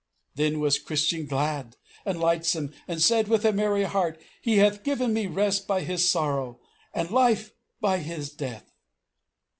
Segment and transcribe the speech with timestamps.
[0.33, 5.13] Then was Christian glad and lightsome, and said with a merry heart, 'He hath given
[5.13, 6.59] me rest by His sorrow,
[6.91, 8.71] and life by His death!'"